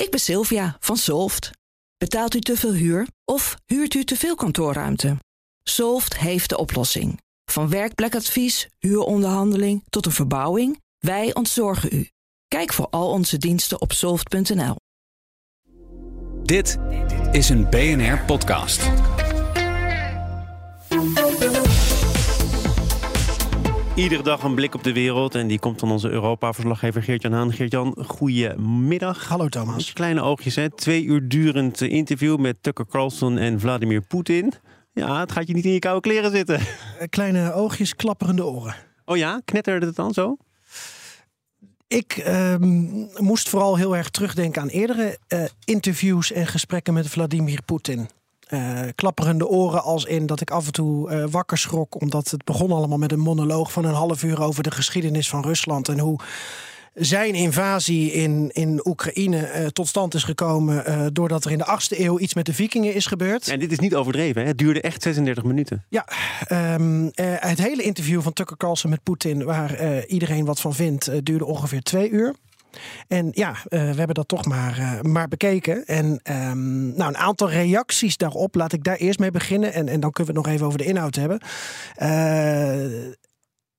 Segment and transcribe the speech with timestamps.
[0.00, 1.50] Ik ben Sylvia van Solft.
[1.96, 5.16] Betaalt u te veel huur of huurt u te veel kantoorruimte?
[5.62, 7.20] Solft heeft de oplossing.
[7.44, 12.08] Van werkplekadvies, huuronderhandeling tot een verbouwing, wij ontzorgen u.
[12.48, 14.76] Kijk voor al onze diensten op soft.nl.
[16.42, 16.76] Dit
[17.32, 18.24] is een BNR
[24.00, 27.52] Iedere dag een blik op de wereld en die komt van onze Europa-verslaggever Geert-Jan Haan.
[27.52, 29.28] Geert-Jan, goedemiddag.
[29.28, 29.92] Hallo Thomas.
[29.92, 30.70] Kleine oogjes, hè?
[30.70, 34.52] Twee uur durend eh, interview met Tucker Carlson en Vladimir Poetin.
[34.92, 36.58] Ja, het gaat je niet in je koude kleren zitten.
[36.58, 38.74] Eh, Kleine oogjes, klapperende oren.
[39.04, 40.36] Oh ja, knetterde het dan zo?
[41.86, 42.84] Ik ehm,
[43.16, 48.08] moest vooral heel erg terugdenken aan eerdere eh, interviews en gesprekken met Vladimir Poetin.
[48.50, 52.00] Eh, klapperende oren als in dat ik af en toe eh, wakker schrok.
[52.00, 55.42] Omdat het begon allemaal met een monoloog van een half uur over de geschiedenis van
[55.42, 55.88] Rusland.
[55.88, 56.18] En hoe
[56.94, 61.14] zijn invasie in, in Oekraïne eh, tot stand is gekomen.
[61.14, 63.48] doordat er in de 8e eeuw iets met de vikingen is gebeurd.
[63.48, 64.48] En dit is niet overdreven, hè?
[64.48, 65.84] het duurde echt 36 minuten.
[65.88, 66.04] Ja,
[66.46, 71.24] ehm, eh, het hele interview van Tucker Carlson met Poetin, waar iedereen wat van vindt,
[71.24, 72.34] duurde ongeveer twee uur.
[73.08, 75.84] En ja, eh, we hebben dat toch maar, eh, maar bekeken.
[75.86, 79.72] En ehm, nou, een aantal reacties daarop, laat ik daar eerst mee beginnen.
[79.72, 81.40] En, en dan kunnen we het nog even over de inhoud hebben.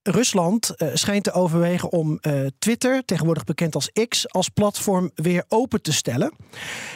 [0.03, 5.43] Rusland eh, schijnt te overwegen om eh, Twitter, tegenwoordig bekend als X, als platform weer
[5.47, 6.31] open te stellen.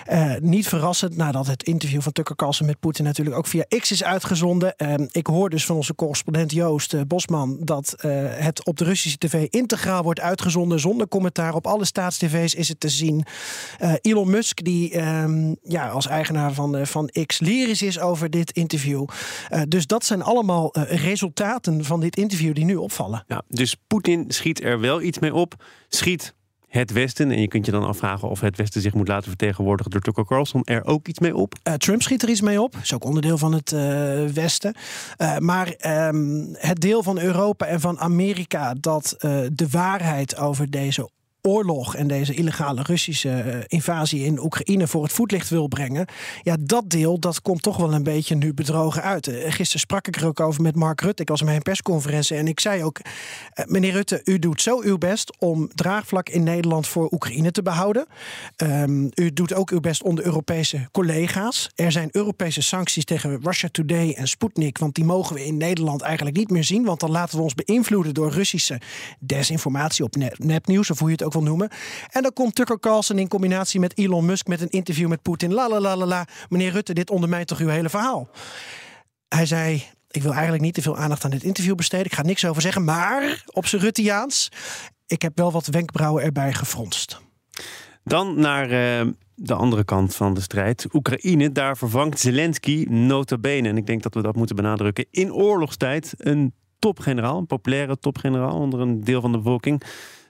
[0.06, 3.92] Eh, niet verrassend nadat het interview van Tucker Carlson met Poetin natuurlijk ook via X
[3.92, 4.76] is uitgezonden.
[5.12, 7.94] Ik hoor dus van onze correspondent Joost Bosman dat
[8.28, 11.54] het op de Russische tv integraal wordt uitgezonden zonder commentaar.
[11.54, 13.26] Op alle staatstv's is het te zien.
[14.02, 19.06] Elon Musk, die ehm, ja, als eigenaar van, van X lyrisch is over dit interview.
[19.68, 23.24] Dus dat zijn allemaal resultaten van dit interview die nu opvallen.
[23.28, 25.64] Ja, dus Poetin schiet er wel iets mee op.
[25.90, 26.34] Schiet
[26.68, 29.92] het Westen, en je kunt je dan afvragen of het Westen zich moet laten vertegenwoordigen
[29.92, 31.56] door Tucker Carlson, er ook iets mee op?
[31.64, 32.76] Eh, Trump schiet er iets mee op.
[32.82, 34.76] Is ook onderdeel van het eh, Westen.
[35.18, 39.16] Eh, maar ehm, het deel van Europa en van Amerika dat
[39.52, 41.10] de waarheid over deze
[41.46, 46.06] oorlog en deze illegale Russische eh, invasie in Oekraïne voor het voetlicht wil brengen.
[46.44, 49.28] Ja, dat deel dat komt toch wel een beetje nu bedrogen uit.
[49.28, 51.22] Eh, Gisteren sprak ik er ook over met Mark Rutte.
[51.22, 53.00] Ik was bij een persconferentie en ik zei ook:
[53.54, 57.62] eh, meneer Rutte, u doet zo uw best om draagvlak in Nederland voor Oekraïne te
[57.62, 58.06] behouden.
[58.56, 61.70] Ehm, u doet ook uw best onder Europese collega's.
[61.76, 66.02] Er zijn Europese sancties tegen Russia Today en Sputnik, want die mogen we in Nederland
[66.02, 68.82] eigenlijk niet meer zien, want dan laten we ons beïnvloeden door Russische
[69.20, 71.70] desinformatie op nepnieuws, of hoe je het ook noemen.
[72.10, 75.54] En dan komt Tucker Carlson in combinatie met Elon Musk met een interview met Poetin.
[75.54, 76.28] La la la la la.
[76.50, 78.30] Meneer Rutte, dit ondermijnt toch uw hele verhaal?
[79.28, 79.84] Hij zei.
[80.12, 82.06] Ik wil eigenlijk niet te veel aandacht aan dit interview besteden.
[82.06, 82.84] Ik ga niks over zeggen.
[82.84, 84.52] Maar op zijn Rutteaans.
[85.08, 87.22] Ik heb wel wat wenkbrauwen erbij gefronst.
[88.04, 90.86] Dan naar eh, de andere kant van de strijd.
[90.94, 93.70] Oekraïne, daar vervangt Zelensky nota bene.
[93.70, 95.06] En ik denk dat we dat moeten benadrukken.
[95.12, 99.82] In oorlogstijd een topgeneraal, een populaire topgeneraal onder een deel van de bevolking.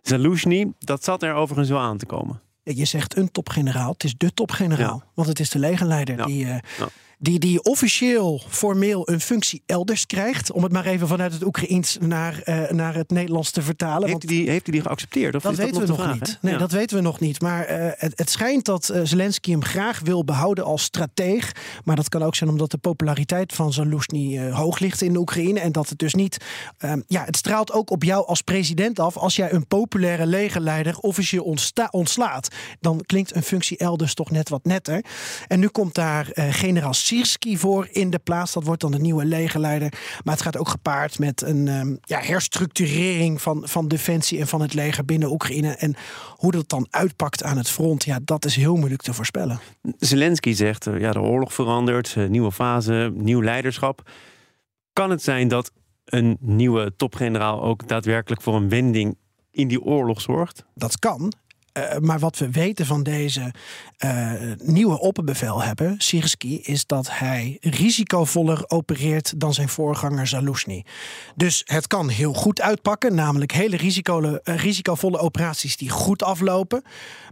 [0.07, 2.39] Zaluzhny, dat zat er overigens wel aan te komen.
[2.63, 3.91] Je zegt een topgeneraal.
[3.91, 5.01] Het is de topgeneraal.
[5.03, 5.11] Ja.
[5.13, 6.25] Want het is de legerleider Ja.
[6.25, 6.87] die, eh, Ja.
[7.19, 10.51] Die, die officieel formeel een functie elders krijgt.
[10.51, 13.99] Om het maar even vanuit het Oekraïens naar, eh, naar het Nederlands te vertalen.
[14.07, 15.35] Heeft Want die, heeft hij die geaccepteerd?
[15.35, 16.37] Of dat weten we nog vraag, niet.
[16.41, 16.59] Nee, Ja.
[16.59, 17.41] dat weten we nog niet.
[17.41, 21.51] Maar eh, het, het schijnt dat eh, Zelensky hem graag wil behouden als strateeg.
[21.83, 23.73] Maar dat kan ook zijn omdat de populariteit van
[24.07, 25.59] eh, hoog ligt in de Oekraïne.
[25.59, 26.37] En dat het dus niet...
[26.77, 29.17] ehm, ja, het straalt ook op jou als president af.
[29.17, 32.47] Als jij een populaire legerleider officieel ontsta- ontslaat.
[32.79, 35.03] Dan klinkt een functie elders toch net wat netter.
[35.47, 38.53] En nu komt daar generaal Sirski voor in de plaats.
[38.53, 39.93] Dat wordt dan de nieuwe legerleider.
[40.23, 44.61] Maar het gaat ook gepaard met een ehm, ja, herstructurering van, van defensie en van
[44.61, 45.75] het leger binnen Oekraïne.
[45.75, 45.95] En
[46.35, 49.59] hoe dat dan uitpakt aan het front, ja, dat is heel moeilijk te voorspellen.
[49.97, 54.09] Zelensky zegt, eh, ja, de oorlog verandert, eh, nieuwe fase, nieuw leiderschap.
[54.93, 55.71] Kan het zijn dat
[56.05, 59.17] een nieuwe topgeneraal ook daadwerkelijk voor een wending
[59.51, 60.65] in die oorlog zorgt?
[60.73, 61.33] Dat kan.
[61.75, 63.53] Eh, maar wat we weten van deze
[63.97, 70.85] eh, nieuwe opperbevelhebber, Sirski, is dat hij risicovoller opereert dan zijn voorganger Zaluzhny.
[71.35, 76.83] Dus het kan heel goed uitpakken, namelijk hele risicole- eh, risicovolle operaties die goed aflopen.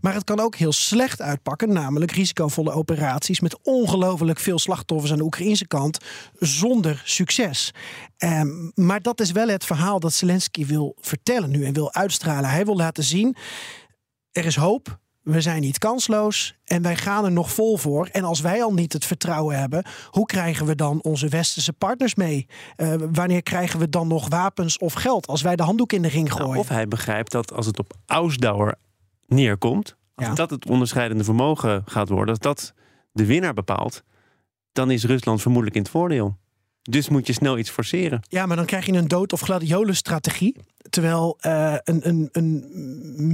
[0.02, 5.18] Maar het kan ook heel slecht uitpakken, namelijk risicovolle operaties met ongelooflijk veel slachtoffers aan
[5.18, 5.98] de Oekraïnse kant
[6.40, 7.74] zonder succes.
[8.18, 12.50] Ehm, maar dat is wel het verhaal dat Zelensky wil vertellen nu en wil uitstralen.
[12.50, 13.36] Hij wil laten zien
[14.34, 15.00] er is hoop.
[15.22, 18.08] We zijn niet kansloos en wij gaan er nog vol voor.
[18.12, 22.16] En als wij al niet het vertrouwen hebben, hoe krijgen we dan onze westerse partners
[22.16, 22.48] mee?
[22.76, 26.08] Eh, wanneer krijgen we dan nog wapens of geld als wij de handdoek in de
[26.08, 26.48] ring gooien?
[26.48, 28.76] Nou, of hij begrijpt dat als het op Ausdauer
[29.28, 30.34] neerkomt, Als Ja.
[30.34, 32.74] dat het onderscheidende vermogen gaat worden, als dat
[33.12, 34.04] de winnaar bepaalt,
[34.72, 36.38] dan is Rusland vermoedelijk in het voordeel.
[36.90, 38.22] Dus moet je snel iets forceren.
[38.30, 40.56] Ja, maar dan krijg je een dood- of gladiolenstrategie.
[40.90, 42.64] Terwijl eh, een, een, een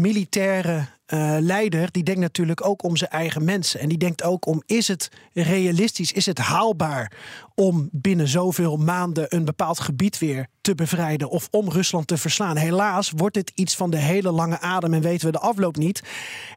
[0.01, 3.80] militaire eh, leider, die denkt natuurlijk ook om zijn eigen mensen.
[3.80, 7.12] En die denkt ook om, is het realistisch, is het haalbaar
[7.56, 12.58] om binnen zoveel maanden een bepaald gebied weer te bevrijden of om Rusland te verslaan.
[12.58, 16.02] Helaas wordt dit iets van de hele lange adem en weten we de afloop niet.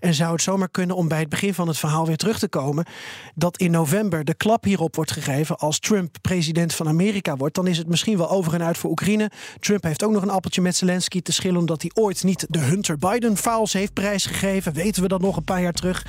[0.00, 2.48] En zou het zomaar kunnen om bij het begin van het verhaal weer terug te
[2.48, 2.84] komen,
[3.34, 7.66] dat in november de klap hierop wordt gegeven als Trump president van Amerika wordt, dan
[7.66, 9.30] is het misschien wel over en uit voor Oekraïne.
[9.60, 12.58] Trump heeft ook nog een appeltje met Zelensky te schillen omdat hij ooit niet de
[12.58, 14.41] Hunter Biden files heeft prijsgegeven.
[14.50, 16.02] Weten we dat nog een paar jaar terug?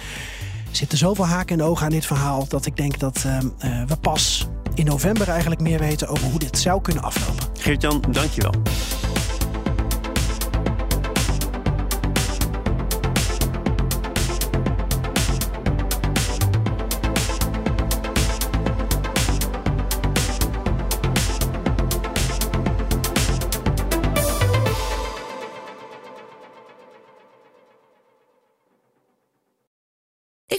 [0.69, 3.83] Er zitten zoveel haken en ogen aan dit verhaal dat ik denk dat ehm, eh,
[3.87, 7.45] we pas in november eigenlijk meer weten over hoe dit zou kunnen aflopen.
[7.59, 8.53] Geert-Jan, dankjewel.